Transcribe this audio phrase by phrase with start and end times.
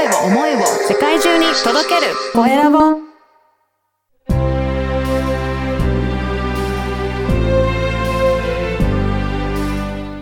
[0.00, 2.14] 声を思いを世界中に届ける。
[2.32, 3.00] コエラボ。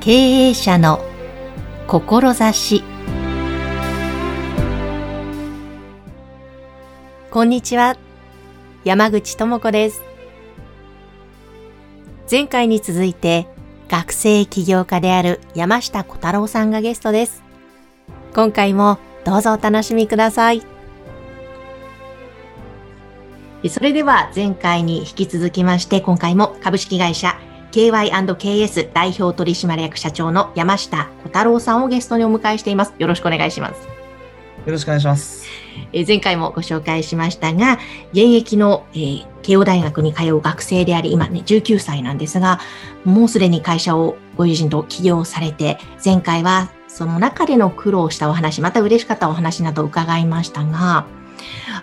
[0.00, 1.00] 経営者の
[1.86, 2.82] 志。
[7.30, 7.96] こんにちは。
[8.82, 10.02] 山口智子です。
[12.28, 13.46] 前回に続いて
[13.88, 17.44] 学生起業家である山下小太郎さんがゲストです。
[18.34, 20.62] 今回もどうぞお楽しみください
[23.68, 27.38] それでは前回に引き続きまして今回も株式会社
[27.72, 32.94] KY&KS 代表取締役社長の山下小太郎さんをゲストにお迎えしています。
[32.98, 33.86] よろしくお願いします。
[34.64, 35.46] よろしくお願いします。
[35.92, 37.74] え前回もご紹介しましたが、
[38.12, 42.60] 現役の、えー、慶応大学に通う学生であり、今ね、19歳なんですが、
[43.04, 51.06] もうすでに会社をご友人と起業されて、前回はその中での苦労したお話、また嬉しかったお話など伺いましたが、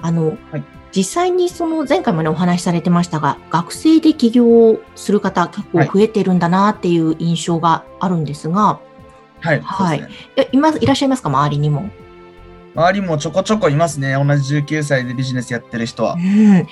[0.02, 0.64] あの、はい
[0.96, 8.80] 実際にその前回もねお話しされてましたが、学生で起業する方結構増えてるんだなっていう印象があるんですが、
[9.42, 9.60] はい。
[9.60, 10.00] はい。
[10.00, 10.08] ね、
[10.54, 11.28] います、いらっしゃいますか？
[11.28, 11.90] 周りにも。
[12.76, 14.14] 周りもちょこちょこいますね。
[14.14, 16.14] 同じ19歳でビジネスやってる人は。
[16.14, 16.66] うん。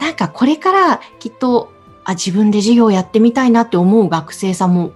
[0.00, 4.90] なんかこれからきっと、あ、自分で事業やってみたいなって思う学生さんも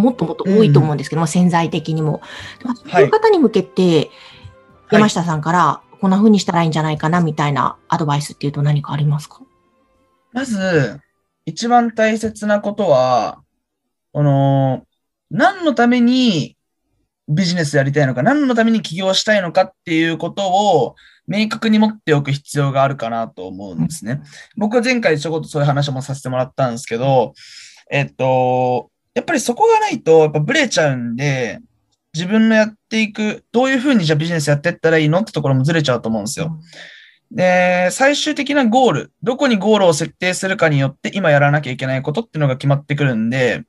[0.00, 2.20] もっともっと多いと思うんですけども、うん、潜在的にも。
[2.90, 4.10] そういう方に向けて、
[4.90, 9.40] 山下さんから、こんな風にしたらいいんじゃないかなみたいなアドバイスっていうと何かありますか？
[10.32, 11.00] まず、
[11.44, 13.42] 一番大切なことは、
[14.12, 14.84] この、
[15.30, 16.56] 何のために
[17.28, 20.96] ビジネスやりたいのか、何のために起業したいのかっていうことを
[21.28, 24.20] 明確に持っておく必要があるかなと思うんですね。
[24.56, 27.34] 僕は前回ちょこっとそういう話もさせてもらったんですけど、
[27.88, 31.60] えっと、やっぱりそこがないと、やっぱブレちゃうんで、
[32.12, 36.58] 自分のやっていく、どういうふうにじゃあビジネスやっていったらいいのってところもずれちゃうと思うんですよ。
[37.30, 43.62] で、最終的なゴール、どこにゴールを設定するかによって今やらなきゃいけないことっていうのが決まってくるんで、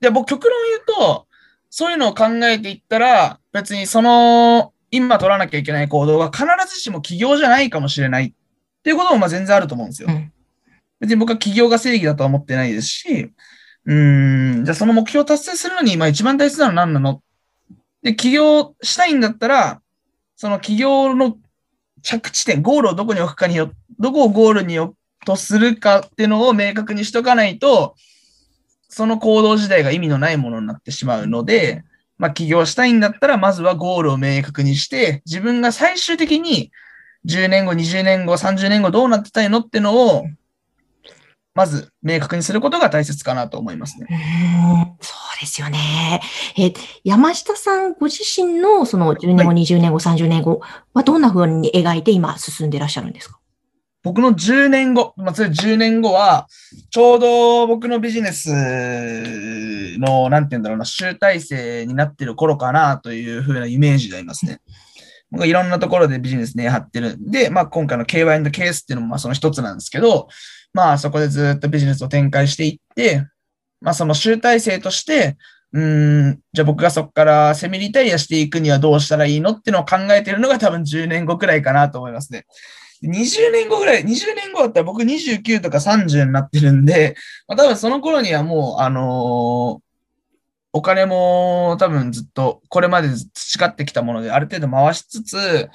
[0.00, 1.26] で、僕極論言うと、
[1.70, 8.32] そういうのを考えていったら、別にその、今取らなきゃいけない行動が必ずしも起業じゃないかもしれないっ
[8.82, 10.08] ていうこともまあ全然あると思うんですよ。
[10.10, 10.32] うん、
[11.00, 13.30] 別に僕は起業が正義だとは思ってないですし、
[13.86, 17.22] うん、じゃあその目標を達成するのに今一番大切なのは何なの？
[18.02, 19.80] で、起業したいんだったら、
[20.36, 21.36] その起業の
[22.02, 27.94] 着地点、ゴールをどこに置くかによ、どこをゴールに置くとするかっていうのを明確にしとかないと、
[28.88, 31.84] その行動自体が意味のないものになってしまうので、
[32.18, 36.70] まあ起業したいんだったら、まずはゴールを明確にして、自分が最終的に
[37.26, 40.26] 10年後、20年後、30年後どうなってたいのってのを
[41.56, 44.06] まず明確にすることが大切かなと思いますね。
[44.10, 46.20] うんそうですよね。
[46.56, 46.72] え、
[47.02, 50.60] 山下さんご自身のその10年後、はい、20年後、30年後
[50.94, 53.38] はどんな風に描いて今進んでいらっしゃるんですか？
[54.02, 56.46] 僕の10年後、まあ、それ10年後は、
[56.90, 58.50] ちょうど僕のビジネス
[59.98, 64.60] の、なんて言うんだろうな、集大成になってる頃かなというふうなイメージでありますね。
[65.44, 70.28] いろんなところでビジネスね、張ってるんで、まあ今回の KY& ケースっていうのもまあその一つなんですけど、
[70.72, 73.26] まあそこでずっとビジネスを展開していって、
[73.80, 75.36] まあその集大成として、
[75.72, 82.46] うん、じゃあ僕がそこからセミリタイアしていくにはどうしたらいいのっていうのを考えてるのが多分10年後くらいかなと思いますね。
[83.02, 87.14] 20年後ぐらい、20年後だったら僕29とか30になってるんで、
[87.46, 89.85] まあ、多分その頃にはもう、あのー、
[90.76, 95.70] お金も多分ずっとこれまで培ってきたものである程度回しつつ、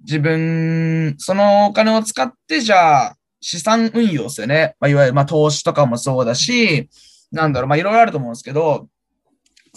[0.00, 4.74] 自分、そのお金を使ってじゃあ資産運用ですよね。
[4.80, 6.88] まあ、いわゆる、ま、投資とかもそうだし、
[7.30, 8.88] なんだろう、まあ、いろいろあると思うんですけど、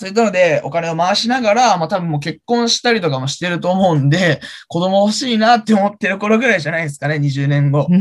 [0.01, 7.85] そういったので、お金を回しながら、まあ、多分もう結婚したりとかもしてると思うんで、 子供欲しいなって思ってる頃ぐらいじゃないですかね、20年後。
[7.87, 7.95] で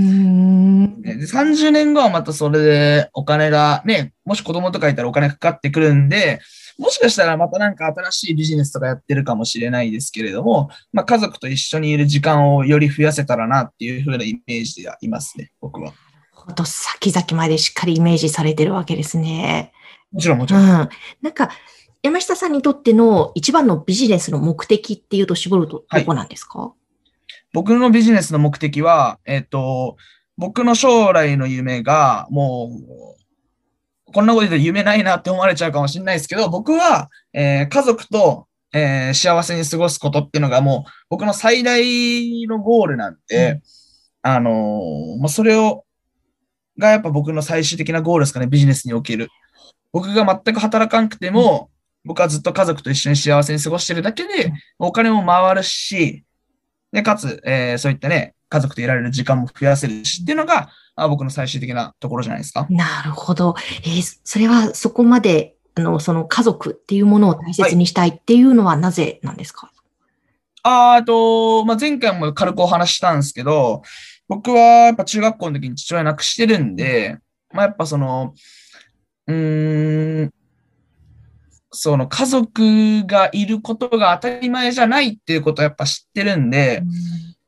[1.27, 6.41] 30年後はまたそれでお金がね、もし子供とかいたらお金かかってくるんで、
[6.79, 15.93] もしかしたらまたなんか新しいビジネスとかやってるかもしれないですけれども、まあ、家族と一緒にいる時間をより増やせたらなっていうふうなイメージでいますね、僕は。
[16.33, 19.75] ほと先々までしっかりイメージされてるわけですね。
[20.13, 20.63] もちろん、もちろん。
[20.63, 20.89] うん。
[21.23, 21.51] なんか、
[22.03, 26.71] 山下さんにとっての一番のビジネスの目的っていうと絞るとどこなんですか、はい、
[27.53, 29.97] 僕のビジネスの目的は、えっ、ー、と、
[30.37, 32.71] 僕の将来の夢が、も
[34.07, 43.61] う、こんなこと言うと夢ないなって思われちゃうかもしれないですけど、僕は、えー、家族と、えー、幸せに過ごすことっていうのがもう僕の最大のゴールなんで、うん、
[44.23, 45.85] あのー、まあ、それを、
[46.79, 49.29] がやっぱ僕の最終的なゴールですかね、ビジネスにおける。
[49.93, 56.25] 僕が全く働かなくても、うん、僕はずっと家族と一緒に幸せに過ごしてるだけで、お金も回るし、
[56.93, 62.67] で、かつ、えーそういったね、家族といられる時間も増やせるしっていうのが、あ僕の最終的なところじゃないですか。
[62.69, 63.55] なるほど。
[63.85, 69.71] えーそれはそこまで、あの、その家族っていうものを大切にしたいっていうのはなぜなんですか、
[70.63, 73.83] あーあと、まあ、前回も軽くお話ししたんですけど、
[74.29, 77.19] 僕はやっぱ中学校の時に父親亡くしてるんで、
[77.53, 78.35] まあ、やっぱその、
[79.27, 80.31] うーん、
[81.73, 86.83] その家族がいることが当たり前じゃないっていうことをやっぱ知ってるんで、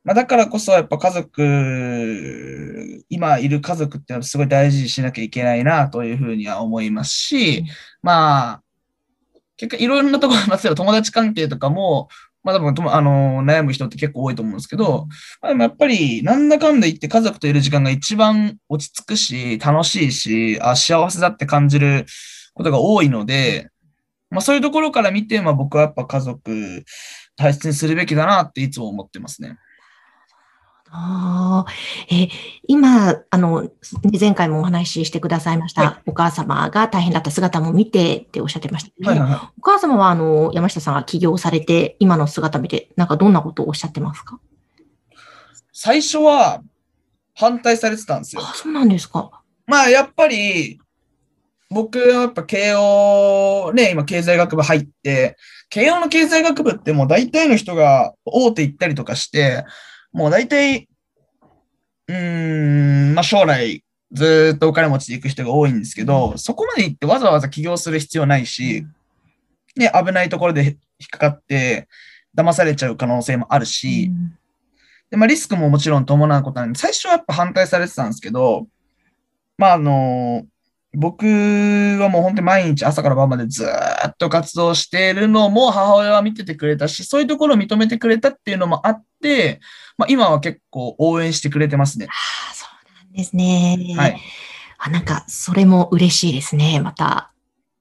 [0.03, 7.67] まあ、だからこそやっぱ家族、今いる家族っていうのはすごい大事にしなきゃいけないなというふうには思いますし、うん。
[8.01, 8.63] まあ、
[9.57, 12.09] 結果いろんなところ、まあ例えば友達関係とかも、
[12.43, 15.07] まあ多分あの悩む人って結構多いと思うんですけど、
[15.41, 22.05] まあ、でもやっぱりなんだかんだ言って家族といる時間が一番落ち着くし、楽しいし、あ幸せだって感じる
[22.53, 23.69] ことが多いので、
[24.33, 26.83] まあそういうところから見て、まあ僕はやっぱ家族
[27.37, 29.57] 大切にするべきだなっていつも思ってますね。
[30.95, 31.71] ああ、
[32.13, 32.29] え、
[32.67, 33.67] 今、あの、
[34.19, 39.39] 前回もお話ししてくださいました、はお母様が大変だった姿も見てっておっしゃってましたけど、はいはいはい。
[39.57, 44.39] お母様は、あの、山下さんが起業されて、今の姿見て、なんかどんなことをおっしゃってますか？
[45.71, 46.61] 最初は
[47.33, 48.43] 反対されてたんですよ。
[48.43, 49.41] あ、そうなんですか。
[49.65, 50.79] まあやっぱり、
[51.73, 55.37] 僕はやっぱ慶応、ね、今経済学部入って、
[55.69, 59.65] 慶応の経済学部ってもう大体の人が大手行ったりとかして、
[60.11, 60.87] もう大体、
[62.07, 63.83] うーん、まあ将来
[64.13, 68.85] ずーっとお金持ちで行く人が多いんですけど、そこまで行ってわざわざ起業する必要ないし、
[69.75, 70.75] ね、危ないところで引っ
[71.11, 71.87] かかって
[72.37, 74.37] 騙されちゃう可能性もあるし、うん。
[75.09, 78.67] で、まあ、リスクももちろん伴うことなんで、最初はやっぱ反対されてたんですけど、
[79.57, 80.45] まあ、あの、
[80.95, 89.59] 僕はもう本当に毎日朝から晩までずーっと活動しているのも母親は見ててくれたし、そういうところを認めてくれたっていうのもあって、
[89.97, 92.07] まあ、今は結構応援してくれてますね。
[92.09, 92.11] あ
[92.51, 93.95] あ、そうなんですね。
[93.97, 94.17] はい。
[94.77, 97.31] あ、なんか、それも嬉しいですね、また。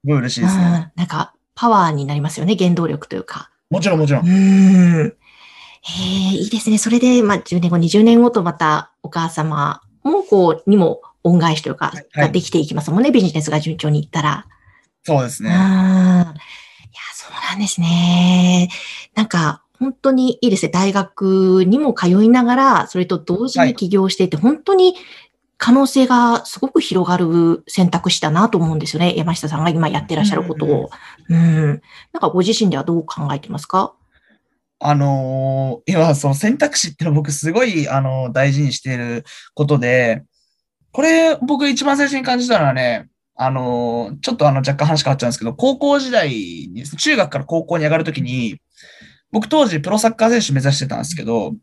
[0.05, 0.93] すごい嬉しいですうんね。
[0.94, 3.50] なんか、パワーになりますよね、原動力というか。
[3.69, 4.20] もちろんもちろ。
[4.20, 5.06] うんーん。
[5.08, 5.15] へ
[5.85, 6.79] え、いいですね。
[6.79, 14.47] それで、まあ、10年後、20年後とまたお母様も、こう、にも恩返しというか、はいができていきますもんね、ビジネスが順調にいったら。
[15.09, 15.15] うん。
[15.15, 15.51] いそうですね。
[15.51, 16.35] や、
[17.15, 18.69] そうなんですね。
[19.15, 20.71] なんか、本当にいいですね。
[20.71, 24.95] 大学にも通いながら、それと同時に起業していて、本当に
[25.59, 29.15] 可能性がすごく広がる選択肢だなと思うんですよね。
[29.17, 30.91] 山下さんが今やってらっしゃることを。
[31.29, 31.83] うん。
[32.13, 33.95] なんかご自身ではどう考えてますか？
[34.79, 40.25] あのー今、その選択肢っていうのを僕すごい、あのー大事にしていることで、
[40.93, 48.61] これ僕一番最初に感じたのはね、あのーちょっとあの若干話変わっちゃうんですけど、高校時代に中学から高校に上がるときに、
[49.31, 51.55] 僕当時プロサッカー選手目指してたんですけど、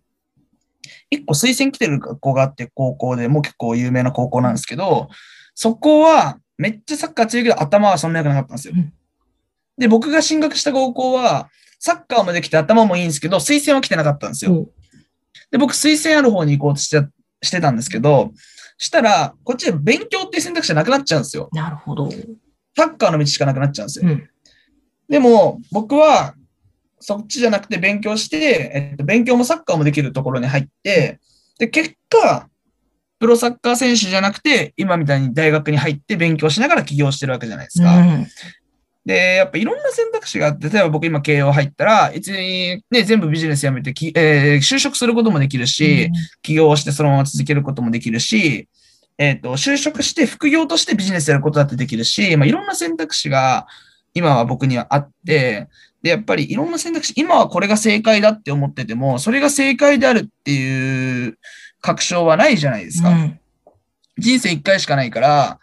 [1.11, 5.09] 一個推薦来てる学校があって、高校でもう結構有名な高校なんですけど、
[5.53, 8.93] そこはめっちゃサッカー強いけど頭はそんな良くなかったんですようん。
[9.77, 11.49] で、僕が進学した高校は、
[11.79, 14.53] サッカーもできて頭もいいんですけど、推薦は来てなかったんですよ。
[14.53, 14.67] うん
[15.51, 17.07] で、僕推薦ある方に行こうとして
[17.41, 18.31] してたんですけど、
[18.77, 21.49] したら、こっちで勉強っていう選択肢がなくなっちゃうんですよ。
[21.51, 22.09] なるほど。
[22.75, 24.09] サッカーの道しかなくなっちゃうんですよ。
[24.09, 24.29] うん。
[25.09, 26.33] でも、僕は、
[27.01, 31.19] そっちじゃなくて勉強して、えっと、勉強もサッカーもできるところに入って、
[31.57, 32.49] で、結果、
[33.19, 37.97] プロサッカー選手じゃなくて、今みたいに大学に入って勉強しながら起業してるわけじゃないですか。
[37.97, 38.27] うん
[39.09, 46.11] で、やっぱいろんな選択肢があって、例えば僕今慶応入ったら、別にね、全部ビジネスやめてき、えー就職することもできるし、
[46.43, 48.67] 起業してそのまま続けることもできるし、
[49.17, 53.65] えっ、と、就職して副業としてビジネスやることだってできるし、まあ、いろんな選択肢が
[54.13, 55.69] 今は僕にはあって、
[56.03, 61.39] で、やっぱりいろんな選択肢、今はこれが正解だって思ってても、それが正解であるっていう
[61.81, 63.09] 確証はないじゃないですか。
[63.09, 63.39] うん
[64.19, 65.59] 人生一回しかないから、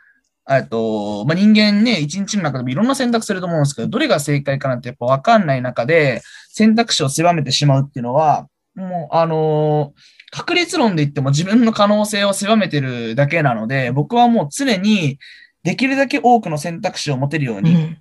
[0.48, 10.00] えっと、まあ、人間ね、一日の中でもいろんな選択すると思うんですけど、どれが正解かなんてやっぱわかんない中で、選択肢を狭めてしまうっていうのは、もう、あのー
[10.32, 15.18] 確率論で言っても自分の可能性を狭めてるだけなので、僕はもう常に
[15.62, 17.98] できるだけ多くの選択肢を持てるようにうん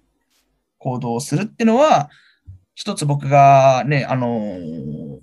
[0.79, 2.09] 行動するっていうのは、
[2.73, 5.19] 一つ僕がね、あのー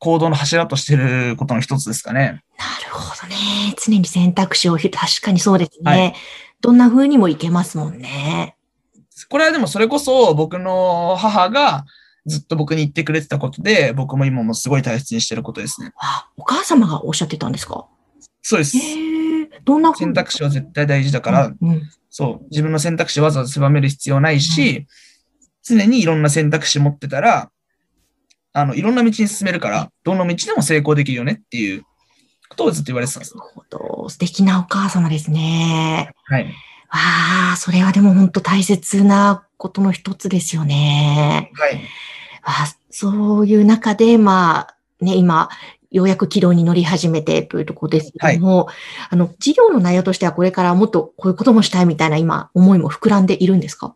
[0.00, 2.20] 行動の柱としてることの一つですかね。
[2.56, 3.36] なるほどね。
[3.84, 4.90] 常に選択肢を、確
[5.22, 5.90] かにそうですね。
[5.90, 6.14] はい
[6.60, 8.56] どんな風にもいけますもんね。
[9.28, 11.84] これはでもそれこそ僕の母が
[12.26, 15.92] ずっと僕に言ってくれてたことで、僕も今もすごい大切にしてることですね。
[15.96, 17.86] あ、お母様がおっしゃってたんですか？
[18.42, 18.76] そうです。
[19.64, 24.86] どんな風選択肢は絶対大事だから、うんうんそう、自分の選択肢をわざわざ狭める必要ないし、
[25.62, 27.50] 常にいろんな選択肢持ってたら、
[28.54, 31.88] あの、いろんな道に進めるから、どの道でも成功できるよねっていうこ
[32.56, 33.36] とをずっと言われてたんです。
[33.36, 34.08] なるほど。
[34.08, 36.12] 素敵なお母様ですね。
[36.24, 36.44] はい。
[36.44, 36.50] わ
[37.52, 41.50] あ、それはでも本当大切なことの一つですよね。
[41.54, 41.74] はい。
[41.74, 41.80] わ
[42.44, 45.48] あ、そういう中で、まあ、ね、今、
[45.90, 48.68] ようやく軌道に乗り始めてというところですけども、
[49.08, 53.94] あの、事業の内容としてはこれからもっとこういうこともしたいみたいな今、思いも膨らんでいるんですか？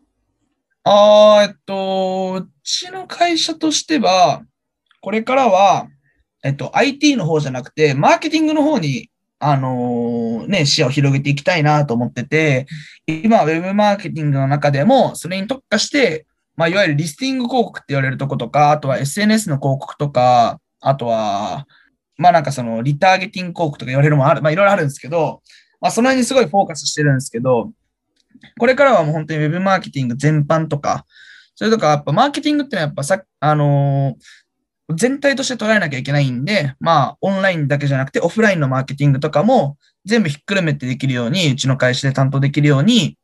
[0.85, 4.41] あーえっと、うちの会社としては、
[5.01, 5.87] これからは、
[6.43, 9.09] えっと、IT の方じゃなくて、マーケティングの方に、
[9.39, 12.67] あのーね、視野を広げていきたいなと思ってて、
[13.07, 21.65] 今、ウェブマーケティングの中でも、それに特化して、まあ、いわゆるリスティング広告って言われるとことか、あとは SNS の広告とか、あとは、
[22.17, 25.41] まあなんかそのリターゲティング広告とか言われるもある、まあいろいろあるんですけど、
[25.81, 27.71] まあその辺にすごいフォーカスしてるんですけど、
[28.59, 31.05] これからはもう本当にウェブマーケティング全般とか、
[31.55, 34.42] それとかやっぱマーケティングってのはやっぱさ、あのー
[34.95, 43.17] 全体として捉えなきゃいけないんで、まあオンラインだけじゃなくてオフラインのマーケティングとかも全部ひっくるめてできるように、うちの会社で担当できるように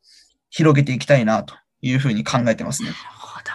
[0.50, 2.90] 広げていきたいなというふうに考えてますね。
[2.90, 3.50] なるほど。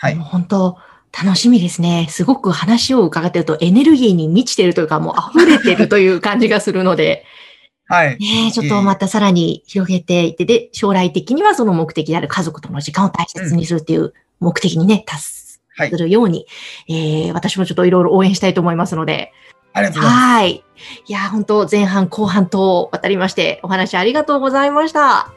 [0.00, 0.78] はい本当、
[1.24, 2.06] 楽しみですね。
[2.10, 7.24] すごく話を伺ってるとエネルギーに満ちてるというか、もう溢れてるという感じがするので、
[7.88, 8.18] はい。
[8.18, 15.45] ねえちょっとまたさらに広げていって、で、将来的にはその目的である家族との時間を大切にするっていう目的にね、達はい
[15.76, 15.96] す。
[15.98, 16.46] るように、
[16.88, 19.32] えー私もちょっといろいろ応援したいと思いますので、
[19.72, 20.24] ありがとうございます。
[20.24, 20.64] はい。
[21.06, 25.32] いや、本当前半後半と渡りまして、お話ありがとうございました。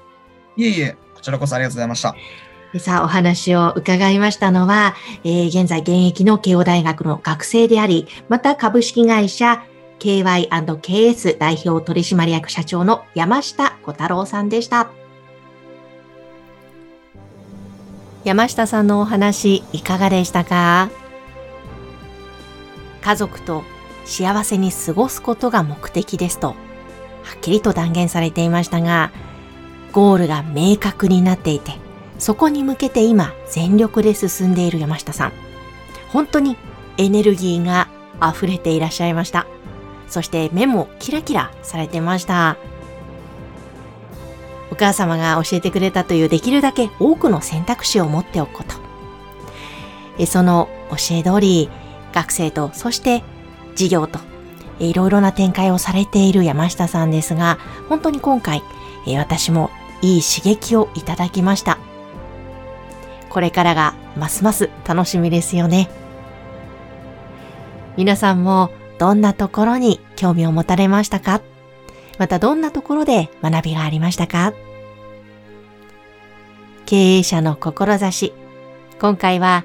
[0.55, 2.15] いえいえ、こちらこそありがとうございました。
[2.72, 9.63] でさあ、お話を伺いましたのは、えー現在現役の慶応大学の学生であり、また株式会社
[10.00, 14.91] KY&KS 代表取締役社長の山下小太郎さんでした。
[18.23, 20.89] 山下さんのお話いかがでしたか？
[23.01, 23.63] 家族と
[24.05, 26.55] 幸せに過ごすことが目的ですと、は
[27.38, 29.11] っきりと断言されていましたが、
[29.93, 31.73] ゴールが明確になっていて、
[32.17, 35.31] そこに向けて今全力で進んでいる山下さん。
[36.11, 36.57] 本当に
[36.97, 37.88] エネルギーが
[38.21, 39.47] 溢れていらっしゃいました。
[40.09, 42.57] そして目もキラキラされてました。
[44.79, 48.63] お母様が教えてくれたというできるだけ多くの選択肢を持っておくこ
[50.17, 50.25] と。
[50.25, 51.69] その教え通り、
[52.13, 53.21] 学生と、そして
[53.75, 54.19] 事業と、
[54.79, 57.57] いろいろな展開をされている山下さんですが、
[57.89, 58.63] 本当に今回、
[59.17, 59.69] 私も
[60.01, 61.77] いい刺激をいただきました。
[63.27, 65.89] これからがますます楽しみですよね。
[67.98, 71.41] 皆さんもどんなところに興味を持たれましたか？
[72.17, 74.53] またどんなところで学びがありましたか？
[76.89, 78.34] 経営者の志。
[79.00, 79.63] 今回は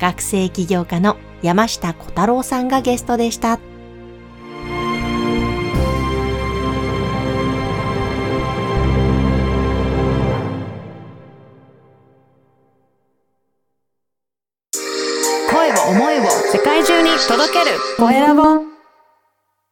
[0.00, 3.60] 学生起業家の山下小太郎さんがゲストでした。